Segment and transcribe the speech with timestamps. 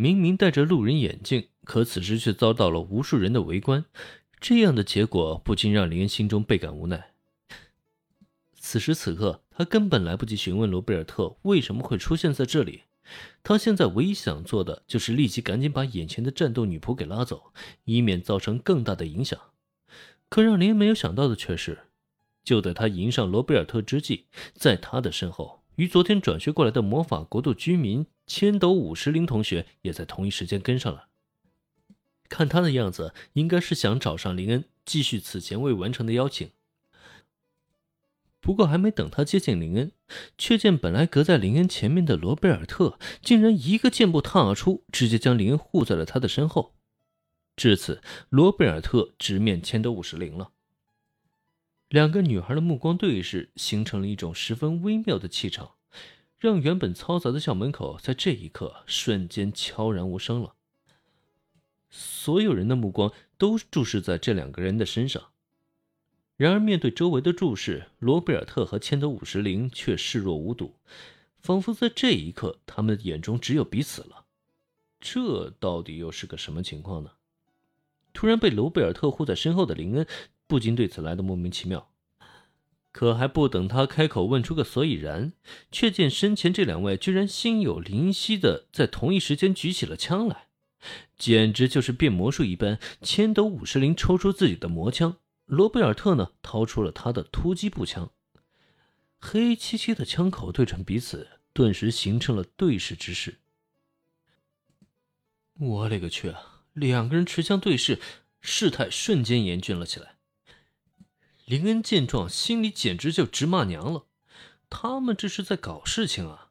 [0.00, 3.84] 明明戴着路人眼镜，可此时却遭到了无数人的围观。
[4.38, 7.10] 这样的结果不禁让林恩心中倍感无奈。
[8.54, 12.82] 此时此刻，他根本来不及询问罗贝尔特为什么会出现在这里。
[13.42, 17.52] 他现在唯一想做的就是立即赶紧把眼前的战斗女仆给拉走，
[17.82, 19.36] 以免造成更大的影响。
[20.28, 21.86] 可让林恩没有想到的却是，
[22.44, 31.06] 就在他迎上罗贝尔特之际，在他的身后，与昨天转学过来的魔法国度居民千斗五十铃同学也在同一时间跟上了。
[32.28, 36.50] 看他的样子，应该是想找上林恩，继续此前未完成的邀请。
[38.40, 39.92] 不过，还没等他接近林恩，
[40.36, 46.74] 却见本来隔在林恩前面的罗贝尔特，竟然一个箭步踏出，直接将林恩护在了他的身后。
[47.54, 50.50] 至此，罗贝尔特直面千斗五十铃了。
[51.88, 55.76] 两个女孩的目光对视，形成了一种十分微妙的气场，
[56.38, 60.54] 让原本嘈杂的校门口在这一刻瞬间悄然无声了。
[61.88, 65.30] 所有人的目光都注视在这两个人的身上。
[66.36, 70.76] 然而，面对周围的注视，罗贝尔特和千德五十铃却视若无睹，
[71.40, 74.26] 仿佛在这一刻，他们眼中只有彼此了。
[75.00, 77.12] 这到底又是个什么情况呢？
[78.12, 80.06] 突然被罗贝尔特护在身后的林恩
[80.48, 81.90] 不禁对此来的莫名其妙。
[82.90, 85.32] 可还不等他开口问出个所以然，
[85.70, 90.48] 却见身前这两位居然心有灵犀的在同一时间举起了枪来，
[91.16, 92.80] 简直就是变魔术一般。
[93.00, 95.18] 千斗五十铃抽出自己的魔枪。
[95.44, 98.10] 罗贝尔特呢，掏出了他的突击步枪，
[99.18, 103.38] 黑漆漆的枪口对准彼此，顿时形成了对视之势。
[105.54, 106.64] 我勒个去啊！
[106.74, 107.98] 两个人持枪对视，
[108.40, 110.17] 事态瞬间严峻了起来。
[111.48, 114.04] 林恩见状，心里简直就直骂娘了。
[114.68, 116.50] 他们这是在搞事情啊！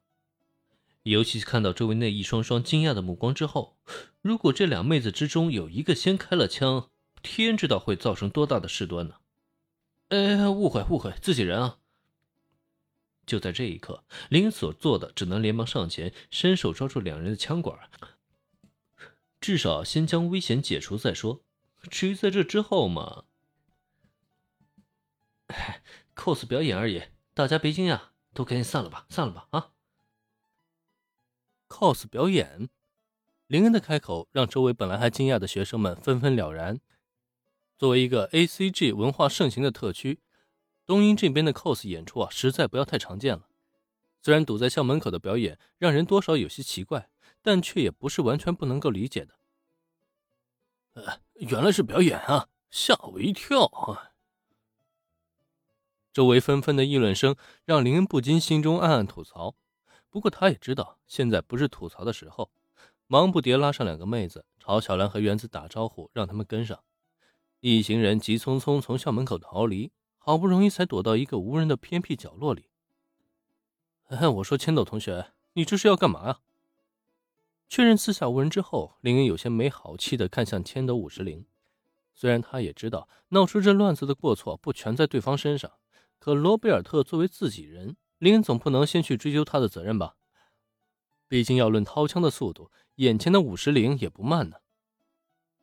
[1.04, 3.78] 尤其看到周围那一双双惊讶的目光之后，
[4.23, 6.89] 如果这俩妹子之中有一个先开了枪，
[7.22, 9.17] 天知道会造成多大的事端呢！
[10.08, 11.77] 哎，误会误会，自己人啊！
[13.27, 17.77] 就在这一刻，林恩所做的只能连忙上前，伸手抓住两人的枪管，
[19.39, 21.43] 至少先将危险解除再说。
[21.92, 23.26] 至于在这之后嘛
[26.16, 27.04] ，cos 表演而已，
[27.34, 28.02] 大家别惊讶，
[28.34, 29.72] 都赶紧散了吧，散了吧啊
[31.68, 32.70] ！cos 表演，
[33.48, 36.80] 林恩的开口让周围本来还惊讶的学生们纷纷了然。
[37.78, 40.20] 作为一个 A C G 文化盛行的特区，
[40.86, 43.50] 东英这边的 cos 演出啊，实在不要太常见了。
[44.22, 47.10] 虽然堵在校门口的表演让人多少有些奇怪，
[47.42, 49.36] 但却也不是完全不能够理解的。
[50.94, 54.07] 呃，原来是表演啊，吓我一跳啊！
[56.17, 59.54] 周围纷纷的议论声让林恩不禁心中暗暗吐槽。
[60.10, 62.50] 不过他也知道现在不是吐槽的时候，
[63.05, 66.80] 忙不迭拉上两个妹子，朝小兰和原子打招呼，让他们跟上。
[67.60, 72.66] 一行人急匆匆从校门口逃离，好不容易才躲到一个无人的偏僻角落里。
[74.08, 76.39] 哎，我说千斗同学，你这是要干嘛啊？
[77.70, 81.45] 确认四下无人之后，林恩有些没好气的看向千斗五十铃。
[82.16, 85.73] 虽然他也知道闹出这乱子的过错不全在对方身上，
[86.27, 90.17] 可罗贝尔特作为自己人，林恩总不能先去追究他的责任吧？
[91.30, 94.58] 毕竟要论掏枪的速度，眼前的五十铃也不慢呢。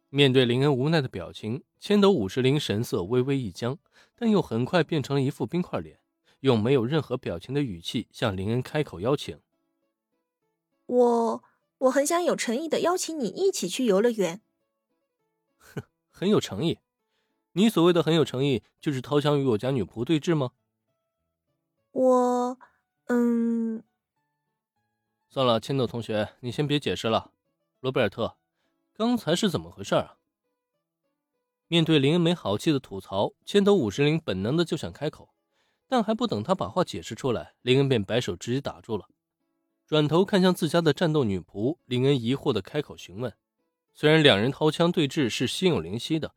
[0.08, 3.78] 面对林恩无奈的表情，千斗五十铃神色微微一僵，
[4.14, 6.00] 但又很快变成了一副冰块脸，
[6.41, 9.38] 用没有任何表情的语气向林恩开口邀请
[10.86, 11.44] ：“我
[11.76, 14.41] 我很想有诚意的邀请你一起去游乐园。
[15.60, 16.78] ”“哼，很有诚意？
[17.54, 20.53] 你所谓的很有诚意，就是掏枪与我家女仆对峙吗
[21.91, 22.59] ？”“我……
[23.06, 23.82] 嗯……
[25.28, 27.32] 算了，千斗同学，你先别解释了，
[27.81, 28.37] 罗贝尔特。”
[28.97, 30.19] 刚才是怎么回事啊？
[31.66, 35.34] 面对林恩没好气的吐槽，千斗五十铃本能的就想开口，
[35.88, 39.09] 但还不等他把话解释出来，林恩便摆手直接打住了。
[39.86, 43.34] 转头看向自家的战斗女仆，林恩疑惑的开口询问。
[43.92, 46.34] 虽然两人掏枪对峙是心有灵犀的，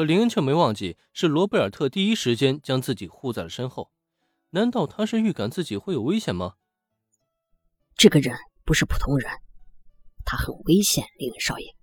[0.00, 3.92] 可林恩却没忘记是罗贝尔特第一时间将自己护在了身后。
[4.52, 6.54] 难道他是预感自己会有危险吗？
[7.96, 9.30] 这个人不是普通人。
[10.24, 11.76] 他很危险，林恩少爷。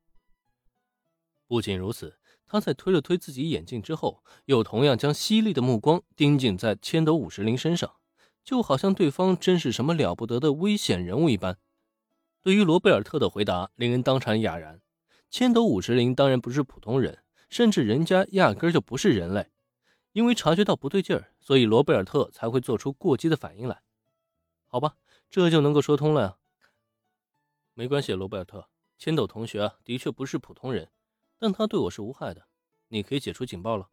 [1.46, 2.18] 不仅如此，
[2.48, 7.98] 他在推了推自己眼镜之后，又同样将犀利的目光盯紧在千斗五十铃身上，
[8.44, 11.60] 就好像对方真是什么了不得的危险人物一般。
[12.42, 14.82] 对于罗贝尔特的回答，林恩当场哑然。
[15.30, 19.52] 千斗五十铃当然不是普通人，甚至人家压根就不是人类。
[20.14, 23.84] 因为察觉到不对劲儿，所以罗贝尔特才会做出过激的反应来。
[24.66, 24.96] 好吧，
[25.30, 26.38] 这就能够说通了呀。
[27.74, 28.68] 没关系，罗贝尔特，
[28.98, 30.90] 千斗同学啊，的确不是普通人，
[31.38, 32.48] 但他对我是无害的。
[32.88, 33.90] 你可以解除警报了。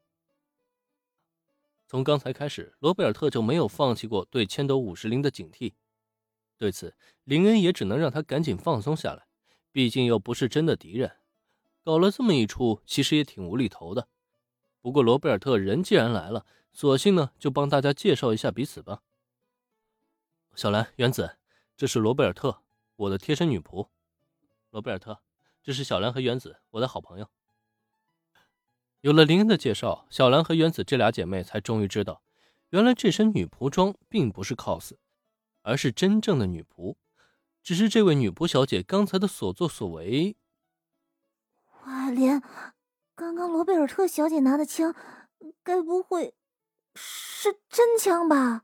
[1.86, 5.74] 从刚才开始，罗贝尔特就没有放弃过对千斗五十铃的警惕。
[6.56, 9.26] 对此，林恩也只能让他赶紧放松下来，
[9.70, 11.14] 毕竟又不是真的敌人，
[11.84, 14.08] 搞了这么一出，其实也挺无厘头的。
[14.81, 19.02] 不过罗贝尔特人既然来了，索性呢就帮大家介绍一下彼此吧。
[20.54, 21.36] 小兰、原子，
[21.76, 22.62] 这是罗贝尔特，
[22.96, 23.88] 我的贴身女仆。
[24.70, 25.20] 罗贝尔特，
[25.62, 27.28] 这是小兰和原子，我的好朋友。
[29.02, 32.22] 有了林恩的介绍，小兰和原子这俩姐妹才终于知道，
[32.70, 34.92] 原来这身女仆装并不是 cos，
[35.60, 36.96] 而是真正的女仆。
[37.62, 40.37] 只是这位女仆小姐刚才的所作所为，
[42.14, 42.43] 莲，
[43.14, 44.94] 刚刚罗贝尔特小姐拿的枪，
[45.62, 46.34] 该不会
[46.94, 48.63] 是真枪吧？